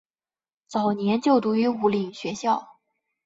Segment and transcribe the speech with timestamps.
[0.65, 2.69] 早年就读于武岭学校。